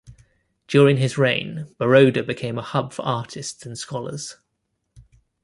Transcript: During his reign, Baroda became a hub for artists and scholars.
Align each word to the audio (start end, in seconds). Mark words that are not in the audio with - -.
During 0.67 0.97
his 0.97 1.15
reign, 1.19 1.75
Baroda 1.77 2.23
became 2.23 2.57
a 2.57 2.63
hub 2.63 2.91
for 2.91 3.03
artists 3.03 3.67
and 3.67 3.77
scholars. 3.77 4.35